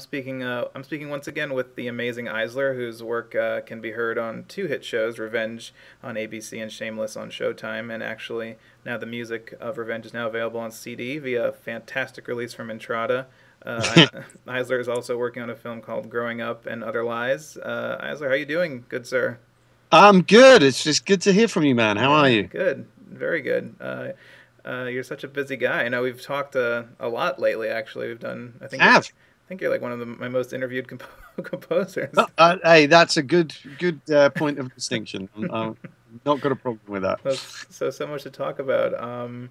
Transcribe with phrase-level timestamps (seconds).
[0.00, 0.42] I'm speaking.
[0.42, 4.16] Uh, I'm speaking once again with the amazing Eisler, whose work uh, can be heard
[4.16, 7.92] on two hit shows: Revenge on ABC and Shameless on Showtime.
[7.92, 12.28] And actually, now the music of Revenge is now available on CD via a fantastic
[12.28, 13.26] release from Intrada.
[13.60, 13.82] Uh,
[14.48, 17.58] Eisler is also working on a film called Growing Up and Other Lies.
[17.58, 19.38] Uh, Eisler, how are you doing, good sir?
[19.92, 20.62] I'm good.
[20.62, 21.98] It's just good to hear from you, man.
[21.98, 22.44] How are you?
[22.44, 23.74] Good, very good.
[23.78, 24.08] Uh,
[24.64, 25.84] uh, you're such a busy guy.
[25.84, 27.68] I know we've talked uh, a lot lately.
[27.68, 28.54] Actually, we've done.
[28.62, 28.82] I think.
[28.82, 29.10] Have.
[29.50, 31.02] I think you're like one of the, my most interviewed comp-
[31.42, 32.16] composers.
[32.16, 35.28] Uh, uh, hey, that's a good good uh, point of distinction.
[35.34, 35.76] I'm, I'm
[36.24, 37.18] not got a problem with that.
[37.24, 38.94] So, so so much to talk about.
[39.02, 39.50] Um,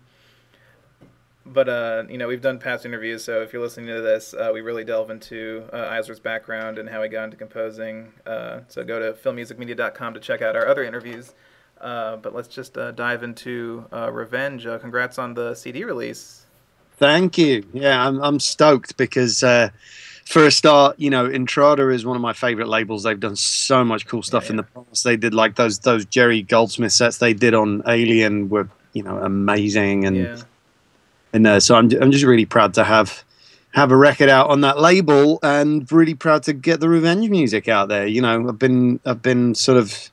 [1.45, 4.51] but uh, you know, we've done past interviews, so if you're listening to this, uh,
[4.53, 8.13] we really delve into uh, Eisler's background and how he got into composing.
[8.25, 11.33] Uh, so go to filmmusicmedia.com to check out our other interviews.
[11.81, 14.65] Uh, but let's just uh, dive into uh, Revenge.
[14.65, 16.45] Uh, congrats on the CD release.
[16.99, 17.65] Thank you.
[17.73, 19.69] Yeah, I'm I'm stoked because uh,
[20.25, 23.03] for a start, you know, Intrada is one of my favorite labels.
[23.03, 25.03] They've done so much cool stuff Yeah, in the past.
[25.03, 29.17] They did like those those Jerry Goldsmith sets they did on Alien were you know
[29.17, 30.37] amazing and Yeah.
[31.33, 33.23] and uh, so I'm I'm just really proud to have
[33.71, 37.67] have a record out on that label and really proud to get the revenge music
[37.69, 38.05] out there.
[38.07, 40.09] You know, I've been I've been sort of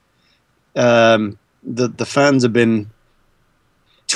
[0.77, 2.91] um, the the fans have been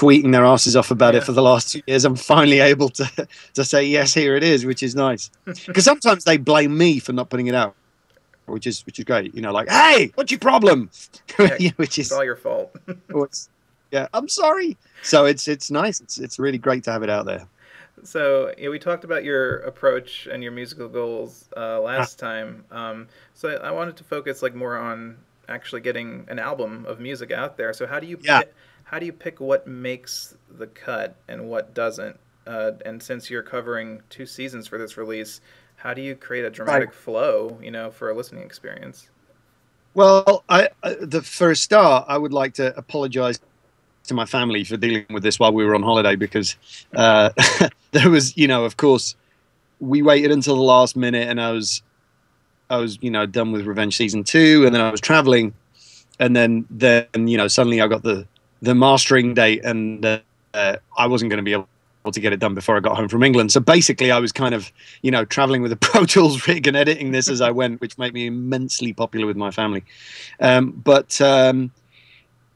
[0.00, 1.20] tweeting their asses off about Yeah.
[1.20, 2.04] it for the last two years.
[2.04, 3.04] I'm finally able to
[3.54, 5.30] to say yes, here it is, which is nice.
[5.66, 7.75] Because sometimes they blame me for not putting it out.
[8.47, 9.52] Which is which is great, you know.
[9.52, 10.91] Like, hey, what's your problem?
[11.64, 12.75] Yeah, which is all your fault.
[13.91, 14.08] yeah.
[14.12, 14.76] I'm sorry.
[15.02, 16.00] So it's it's nice.
[16.00, 17.46] It's it's really great to have it out there.
[18.02, 22.64] So yeah, we talked about your approach and your musical goals uh, last time.
[22.70, 25.16] Um, so I, wanted to focus like more on
[25.48, 27.72] actually getting an album of music out there.
[27.75, 28.42] So how do you Yeah.
[28.90, 32.18] How do you pick what makes the cut and what doesn't?
[32.44, 35.40] Uh, and since you're covering two seasons for this release,
[35.76, 39.08] how do you create a dramatic flow, you know, for a listening experience?
[39.94, 43.38] Well, I, I the for a start, I would like to apologise
[44.08, 46.56] to my family for dealing with this while we were on holiday because
[46.96, 47.30] uh,
[47.92, 49.14] there was, you know, of course,
[49.78, 51.82] we waited until the last minute, and I was,
[52.68, 55.54] I was, you know, done with Revenge season two, and then I was traveling,
[56.18, 58.26] and then then you know suddenly I got the
[58.62, 60.21] the mastering date, and uh,
[60.54, 61.66] uh, I wasn't going to be able
[62.12, 63.53] to get it done before I got home from England.
[63.53, 64.72] So basically, I was kind of,
[65.03, 67.99] you know, traveling with a Pro Tools rig and editing this as I went, which
[67.99, 69.84] made me immensely popular with my family.
[70.41, 71.70] Um, but um,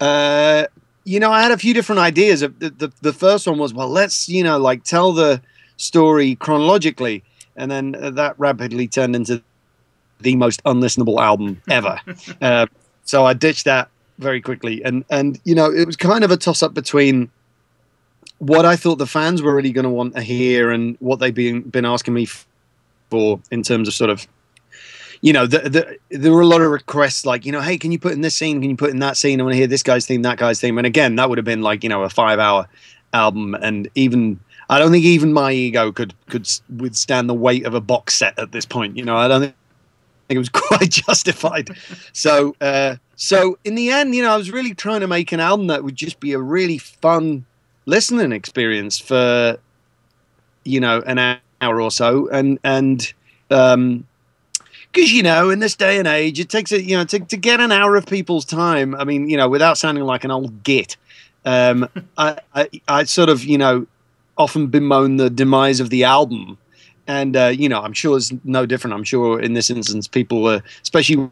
[0.01, 0.67] uh,
[1.05, 2.41] you know, I had a few different ideas.
[2.41, 5.41] The, the the first one was, well, let's you know, like tell the
[5.77, 7.23] story chronologically,
[7.57, 9.43] and then uh, that rapidly turned into
[10.21, 12.01] the most unlistenable album ever.
[12.41, 12.67] uh,
[13.05, 16.37] so I ditched that very quickly, and and you know, it was kind of a
[16.37, 17.31] toss up between
[18.39, 21.35] what I thought the fans were really going to want to hear and what they've
[21.35, 22.29] been been asking me
[23.11, 24.27] for in terms of sort of
[25.25, 27.91] you know, the, the, there were a lot of requests like, you know, hey, can
[27.91, 28.61] you put in this scene?
[28.61, 29.41] Can you put in that scene?
[29.41, 30.77] I want to hear this guy's theme, that guy's theme.
[30.77, 32.69] And again, that would have been like, you know, a five hour
[33.15, 33.55] album.
[33.55, 34.39] And even,
[34.69, 36.47] I don't think even my ego could, could
[36.77, 38.99] withstand the weight of a box set at this point.
[38.99, 39.55] You know, I don't
[40.29, 41.71] it was quite justified.
[42.13, 45.41] So, uh, so in the end, you know, I was really trying to make an
[45.41, 47.45] album that would just be a really fun
[47.87, 49.59] listening experience for,
[50.65, 52.29] you know, an hour or so.
[52.31, 53.13] And, and,
[53.51, 54.07] um,
[54.93, 57.37] because you know in this day and age it takes a you know to, to
[57.37, 60.63] get an hour of people's time i mean you know without sounding like an old
[60.63, 60.97] git
[61.45, 63.87] um I, I i sort of you know
[64.39, 66.59] often bemoan the demise of the album
[67.07, 68.95] and uh, you know i'm sure it's no different.
[68.95, 71.31] I'm sure in this instance people uh, especially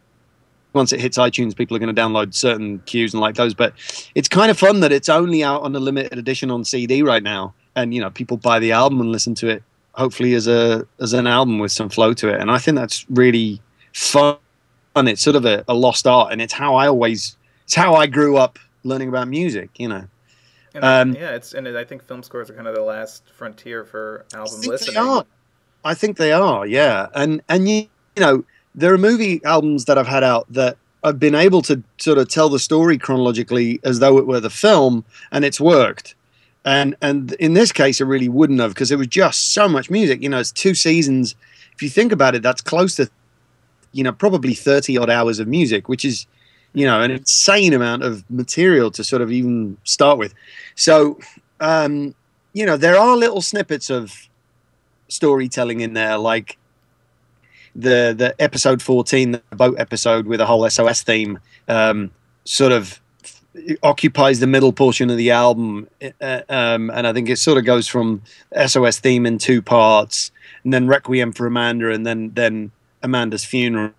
[0.72, 3.54] once it hits itunes people are going to download certain cues and like those.
[3.54, 3.74] But
[4.14, 7.22] it's kind of fun that it's only out on a limited edition on cd right
[7.22, 7.54] now.
[7.76, 11.12] And you know people buy the album and listen to it hopefully as a as
[11.12, 12.40] an album with some flow to it.
[12.40, 13.60] And i think that's really
[13.92, 14.38] fun.
[14.96, 18.06] It's sort of a, a lost art and it's how i always it's how i
[18.06, 20.06] grew up learning about music you know?
[20.74, 24.24] Um, yeah, it's and I think film scores are kind of the last frontier for
[24.34, 25.24] album listening.
[25.84, 27.08] I think they are yeah.
[27.14, 28.44] And and you, you know
[28.75, 32.29] there are movie albums that i've had out that i've been able to sort of
[32.29, 36.14] tell the story chronologically as though it were the film and it's worked.
[36.64, 39.90] And and in this case it really wouldn't have because it was just so much
[39.90, 40.23] music.
[40.23, 41.34] You know it's two seasons.
[41.75, 43.11] If you think about it that's close to
[43.93, 46.26] you know probably 30 odd hours of music which is
[46.73, 50.34] you know an insane amount of material to sort of even start with.
[50.76, 51.19] So
[51.61, 52.14] um
[52.52, 54.29] you know there are little snippets of
[55.12, 56.59] storytelling in there like
[57.75, 61.38] the the episode 14 the boat episode with a whole sos theme
[61.69, 62.11] um
[62.44, 63.00] sort of
[63.82, 65.87] occupies the middle portion of the album,
[66.20, 68.23] uh, um, and I think it sort of goes from
[68.67, 70.31] SOS theme in two parts,
[70.64, 72.70] and then Requiem for Amanda, and then then
[73.03, 73.93] Amanda's funeral.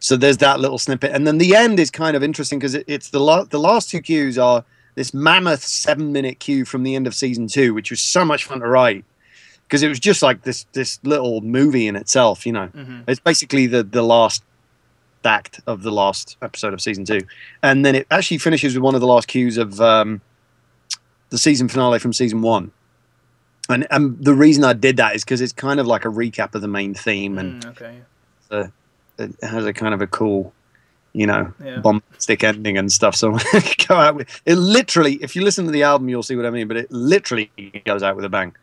[0.00, 2.84] So there's that little snippet, and then the end is kind of interesting because it,
[2.86, 4.64] it's the la- the last two cues are
[4.94, 8.44] this mammoth seven minute cue from the end of season two, which was so much
[8.44, 9.04] fun to write
[9.66, 12.46] because it was just like this this little movie in itself.
[12.46, 13.04] You know, Mhm.
[13.08, 14.42] it's basically the the last
[15.24, 17.20] act of the last episode of season two,
[17.62, 20.20] and then it actually finishes with one of the last cues of um,
[21.30, 22.70] the season finale from season one.
[23.68, 26.54] And and the reason I did that is because it's kind of like a recap
[26.54, 28.70] of the main theme, and Mm, okay.
[29.18, 30.52] it has a kind of a cool,
[31.16, 31.80] you know, Yeah.
[31.80, 33.16] bombastic ending and stuff.
[33.16, 33.32] So
[33.88, 34.56] go out with it.
[34.56, 36.68] Literally, if you listen to the album, you'll see what I mean.
[36.68, 37.50] But it literally
[37.86, 38.54] goes out with a bang.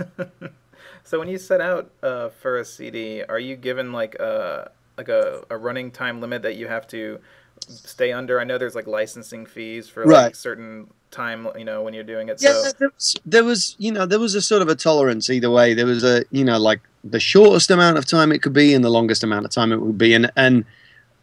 [1.04, 5.08] so when you set out uh, for a CD, are you given like a like
[5.08, 7.18] a, a running time limit that you have to
[7.60, 8.40] stay under?
[8.40, 10.36] I know there's like licensing fees for like Right.
[10.36, 12.40] certain time, you know, when you're doing it.
[12.40, 15.28] Yeah, So there was, there was, you know, there was a sort of a tolerance
[15.28, 15.74] either way.
[15.74, 18.82] There was a, you know, like the shortest amount of time it could be and
[18.82, 20.64] the longest amount of time it would be, and and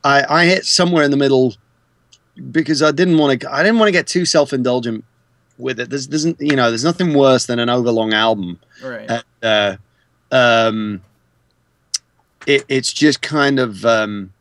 [0.03, 1.55] I I hit somewhere in the middle
[2.51, 5.03] because I didn't want to I didn't want to get too self indulgent
[5.57, 5.89] with it.
[5.89, 8.59] There's there's you know there's nothing worse than an overlong album.
[8.83, 9.09] right.
[9.09, 9.77] And, uh,
[10.31, 11.01] um,
[12.47, 14.33] it, it's just kind of um,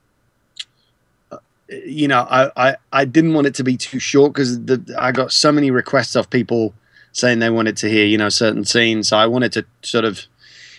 [1.31, 1.39] uh,
[1.69, 4.59] you know I, I I didn't want it to be too short because
[4.97, 6.75] I got so many requests of people
[7.13, 9.09] saying they wanted to hear you know certain scenes.
[9.09, 10.23] So I wanted to sort of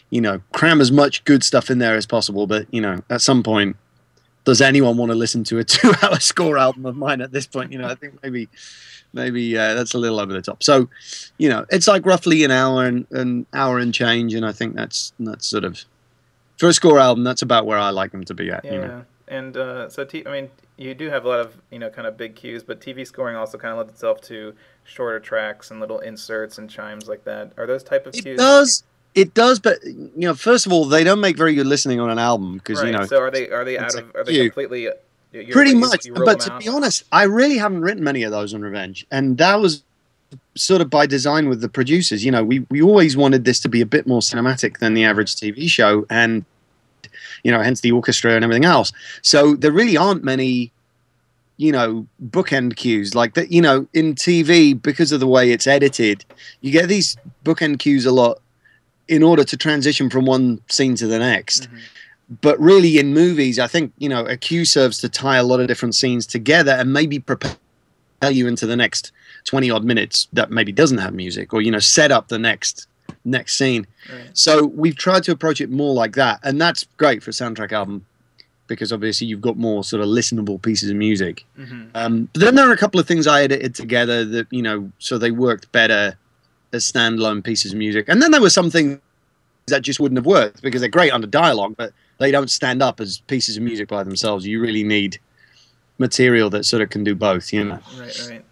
[0.10, 2.48] you know cram as much good stuff in there as possible.
[2.48, 3.76] But you know at some point.
[4.46, 7.72] Does anyone want to listen to a two-hour score album of mine at this point?
[7.72, 8.50] You know, I think maybe,
[9.14, 10.64] maybe uh, that's a little over the top.
[10.64, 10.90] So,
[11.38, 14.76] you know, it's like roughly an hour and an hour and change, and I think
[14.76, 15.84] that's that's sort of
[16.58, 17.24] for a score album.
[17.24, 18.66] That's about where I like them to be at.
[18.66, 21.56] Yeah, You know, and uh, so t- I mean, you do have a lot of
[21.72, 24.54] you know kind of big cues, but TV scoring also kind of lends itself to
[24.84, 27.52] shorter tracks and little inserts and chimes like that.
[27.58, 28.38] Are those type of it cues?
[28.38, 28.84] does,
[29.16, 32.10] it does, but you know, first of all, they don't make very good listening on
[32.10, 32.92] an album because Right.
[32.92, 34.84] you know, so are they are they out of are they completely?
[34.84, 36.06] you're- pretty much.
[36.06, 36.60] you But to out?
[36.62, 39.84] be honest, I really haven't written many of those on Revenge, and that was
[40.56, 42.24] sort of by design with the producers.
[42.24, 45.04] You know, we we always wanted this to be a bit more cinematic than the
[45.04, 46.46] average TV show, and
[47.44, 48.92] you know, hence the orchestra and everything else.
[49.22, 50.72] So there really aren't many.
[51.58, 53.52] You know, bookend cues like that.
[53.52, 56.24] You know, in TV because of the way it's edited,
[56.62, 58.40] you get these bookend cues a lot
[59.10, 61.80] in order to transition from one scene to the next Mhm.
[62.42, 65.60] but really in movies i think you know a cue serves to tie a lot
[65.60, 67.58] of different scenes together and maybe propel
[68.32, 69.12] you into the next
[69.46, 72.88] 20 odd minutes that maybe doesn't have music or you know set up the next
[73.26, 74.30] next scene Right.
[74.34, 77.72] so we've tried to approach it more like that and that's great for a soundtrack
[77.72, 78.06] album
[78.68, 81.88] because obviously you've got more sort of listenable pieces of music Mhm.
[81.96, 84.92] um, but then there are a couple of things I edited together that you know,
[85.00, 86.16] so they worked better
[86.74, 88.08] as standalone pieces of music.
[88.08, 89.00] And then there were some things
[89.68, 93.00] that just wouldn't have worked because they're great under dialogue, but they don't stand up
[93.00, 94.46] as pieces of music by themselves.
[94.46, 95.20] You really need
[95.98, 97.52] material that sort of can do both.
[97.54, 98.46] You know, Right, right.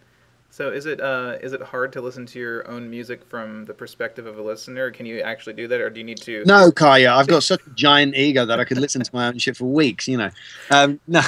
[0.58, 3.76] So is it uh, is it hard to listen to your own music from the
[3.76, 4.90] perspective of a listener?
[4.90, 6.44] Can you actually do that, or do you need to?
[6.46, 9.38] no, Kaya, I've got such a giant ego that I could listen to my own
[9.38, 10.08] shit for weeks.
[10.08, 10.32] You know,
[10.72, 11.20] um, no.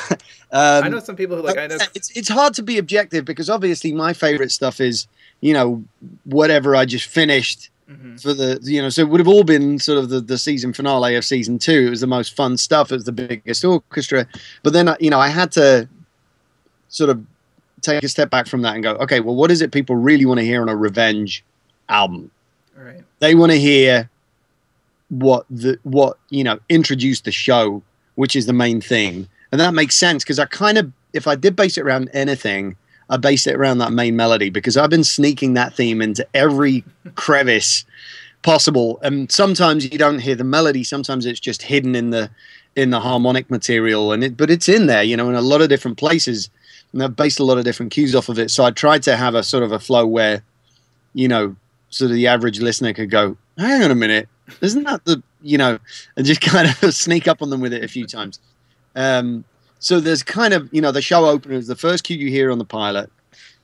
[0.52, 1.78] Um, I know some people who like I know.
[1.94, 5.06] it's it's hard to be objective because obviously my favorite stuff is
[5.42, 5.84] you know
[6.26, 8.22] whatever I just finished Mhm.
[8.22, 10.74] for the you know so it would have all been sort of the, the season
[10.74, 14.28] finale of season two it was the most fun stuff it was the biggest orchestra
[14.62, 15.90] but then you know i had to
[16.90, 17.20] sort of
[17.82, 20.24] take a step back from that and go okay well what is it people really
[20.24, 21.44] want to hear on a revenge
[21.88, 22.30] album
[22.78, 23.02] Right.
[23.22, 24.08] they want to hear
[25.10, 27.82] what the what you know introduced the show
[28.14, 31.34] which is the main thing and that makes sense because i kind of if i
[31.34, 32.76] did base it around anything
[33.10, 36.84] i base it around that main melody because i've been sneaking that theme into every
[37.16, 37.86] crevice
[38.42, 39.00] possible.
[39.02, 42.30] And sometimes you don't hear the melody sometimes it's just hidden in the
[42.76, 45.62] in the harmonic material and it but it's in there you know in a lot
[45.62, 46.50] of different places.
[46.94, 48.52] And i've based a lot of different cues off of it.
[48.52, 50.44] So i tried to have a sort of a flow where
[51.14, 51.56] you know
[51.90, 54.30] sort of the average listener could go hang on a minute.
[54.62, 55.80] Isn't that the you know
[56.16, 58.40] and just kind of sneak up on them with it a few times.
[58.96, 59.44] Um
[59.80, 62.52] so there's kind of you know the show opener is the first cue you hear
[62.52, 63.10] on the pilot.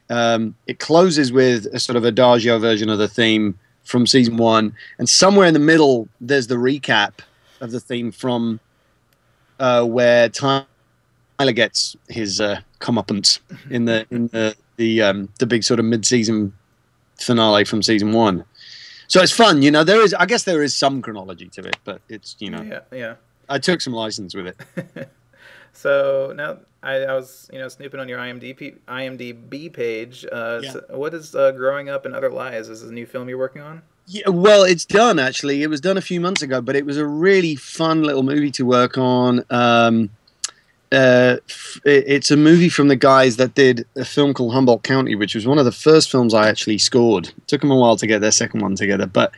[0.10, 4.74] Um it closes with a sort of adagio version of the theme from season one.
[4.98, 7.20] And somewhere in the middle there's the recap
[7.62, 8.60] of the theme from
[9.60, 10.66] uh where tyler
[11.54, 16.54] gets his uh comeuppance in the in the the um the big sort of mid-season
[17.20, 18.44] finale from season one.
[19.08, 21.78] So it's fun you know there is i guess there is some chronology to it
[21.84, 22.62] but it's you know.
[22.62, 23.16] Yeah, yeah.
[23.48, 25.10] i took some license with it
[25.76, 30.26] so now I, I was you know snooping on your IMDb IMDb page.
[30.32, 30.72] Uh, Yeah.
[30.72, 32.70] so what is uh, growing up and other lies?
[32.70, 33.82] Is this a new film you're working on?
[34.08, 35.64] Yeah, well, it's done actually.
[35.64, 38.52] It was done a few months ago, but it was a really fun little movie
[38.52, 39.44] to work on.
[39.50, 40.10] Um,
[40.92, 45.16] uh, f- it's a movie from the guys that did a film called Humboldt County,
[45.16, 47.32] which was one of the first films I actually scored.
[47.48, 49.34] took them a while to get their second one together, but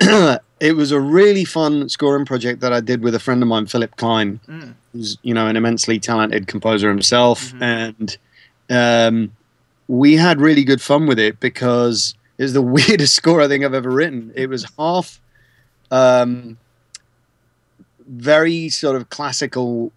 [0.60, 3.66] it was a really fun scoring project that I did with a friend of mine,
[3.66, 4.74] Philip Klein, Mm.
[4.92, 7.62] who's you know an immensely talented composer himself, Mhm.
[7.62, 8.16] and
[8.70, 9.32] um,
[9.88, 13.64] we had really good fun with it because it was the weirdest score I think
[13.64, 14.32] I've ever written.
[14.34, 15.20] It was half
[15.90, 16.58] um,
[18.06, 19.92] very sort of classical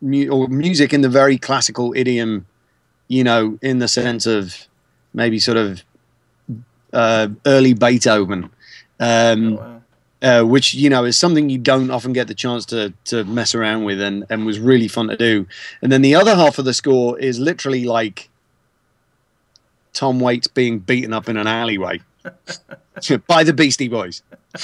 [0.00, 2.46] mu- or music in the very classical idiom,
[3.08, 4.66] you know, in the sense of
[5.14, 5.82] maybe sort of
[6.92, 8.50] uh, early Beethoven.
[8.98, 9.79] Um, oh, wow.
[10.22, 13.54] Uh, which you know is something you don't often get the chance to to mess
[13.54, 15.46] around with, and and was really fun to do.
[15.82, 18.28] And then the other half of the score is literally like
[19.92, 22.00] Tom Waits being beaten up in an alleyway
[23.26, 24.22] by the Beastie Boys.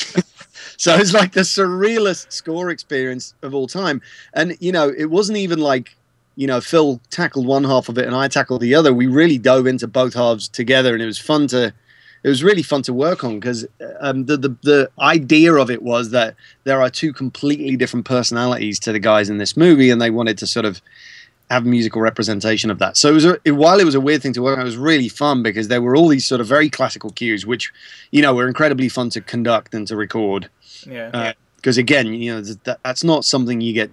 [0.76, 4.02] so it's like the surrealist score experience of all time,
[4.34, 5.96] and you know it wasn't even like.
[6.38, 8.92] You know, Phil tackled one half of it and I tackled the other.
[8.92, 11.72] We really dove into both halves together, and it was fun to
[12.26, 13.64] it was really fun to work on because
[14.00, 18.80] um, the, the the idea of it was that there are two completely different personalities
[18.80, 20.82] to the guys in this movie, and they wanted to sort of
[21.50, 22.96] have musical representation of that.
[22.96, 24.64] So it was a, it, while it was a weird thing to work on, it
[24.64, 27.72] was really fun because there were all these sort of very classical cues, which
[28.10, 30.50] you know were incredibly fun to conduct and to record.
[30.84, 31.34] Yeah.
[31.54, 33.92] Because again, you know that, that's not something you get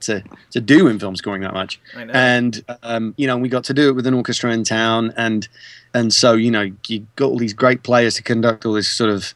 [0.00, 2.12] to to do in film scoring that much I know.
[2.12, 5.48] and um, you know we got to do it with an orchestra in town and
[5.96, 9.10] and so you know you got all these great players to conduct all this sort
[9.10, 9.34] of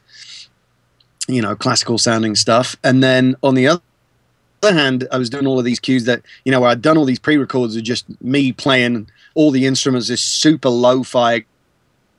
[1.27, 3.81] you know classical sounding stuff and then on the other
[4.63, 7.19] hand i was doing all of these cues that you know i'd done all these
[7.19, 11.43] pre-records of just me playing all the instruments this super lo-fi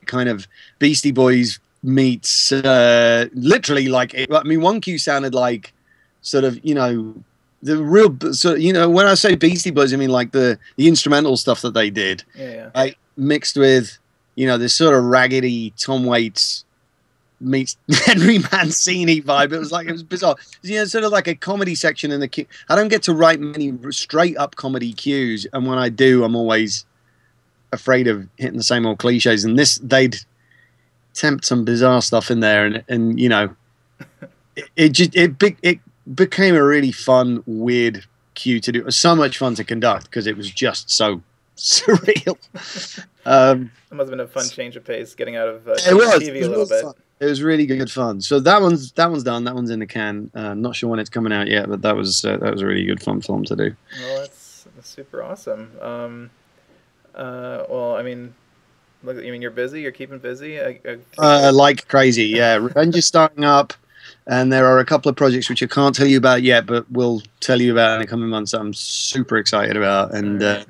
[0.05, 0.45] kind of
[0.77, 5.73] beastie boys meets uh, literally like i mean one cue sounded like
[6.21, 7.13] sort of you know
[7.61, 10.89] the real so you know when I say Beastie Boys, I mean like the the
[10.89, 12.91] instrumental stuff that they did, yeah, yeah.
[13.15, 13.97] mixed with
[14.35, 16.65] you know this sort of raggedy Tom Waits
[17.43, 19.51] meets Henry Mancini vibe.
[19.51, 20.35] It was like it was bizarre.
[20.61, 22.45] You know, sort of like a comedy section in the cue.
[22.69, 26.35] I don't get to write many straight up comedy cues, and when I do, I'm
[26.35, 26.85] always
[27.71, 29.43] afraid of hitting the same old cliches.
[29.43, 30.15] And this, they'd
[31.13, 33.55] tempt some bizarre stuff in there, and and you know,
[34.55, 35.79] it, it just it it
[36.15, 38.79] became a really fun, weird cue to do.
[38.79, 41.21] It was so much fun to conduct because it was just so
[41.57, 42.37] surreal.
[43.25, 45.93] Um, It must have been a fun change of pace, getting out of uh, it
[45.93, 46.21] was.
[46.21, 46.83] TV it a little bit.
[46.83, 46.93] fun.
[47.19, 48.19] It was really good fun.
[48.19, 49.45] So that one's that one's done.
[49.45, 50.29] That one's in the can.
[50.35, 52.65] Uh, not sure when it's coming out yet, but that was uh, that was a
[52.65, 53.75] really good fun film to do.
[54.01, 55.71] Well, that's, that's super awesome.
[55.79, 56.29] Um,
[57.15, 58.33] uh, well, I mean,
[59.03, 59.81] look, you mean you're busy?
[59.81, 60.59] You're keeping busy?
[60.59, 62.55] I, I, Uh, like crazy, yeah.
[62.61, 63.73] Revenge is starting up,
[64.27, 66.89] and there are a couple of projects which I can't tell you about yet, but
[66.91, 68.51] we'll tell you about in the coming months.
[68.51, 70.67] that I'm super excited about, and uh, Alright.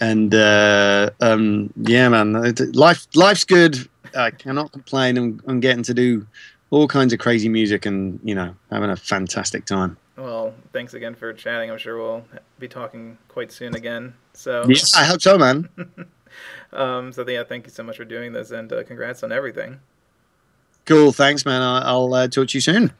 [0.00, 3.76] And uh, um, yeah, man, it- life life's good.
[4.16, 5.16] I cannot complain.
[5.16, 6.26] I'm, I'm getting to do
[6.70, 9.96] all kinds of crazy music, and you know, having a fantastic time.
[10.16, 11.70] well, thanks again for chatting.
[11.70, 12.24] I'm sure we'll
[12.58, 14.14] be talking quite soon again.
[14.32, 15.68] So, Yes, I hope so, man.
[16.72, 19.80] um, so yeah, thank you so much for doing this, and uh, congrats on everything.
[20.86, 21.12] Cool.
[21.12, 21.62] Thanks, man.
[21.62, 22.92] I- I'll uh, talk to you soon.